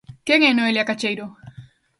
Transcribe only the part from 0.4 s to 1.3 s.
é Noelia Cacheiro?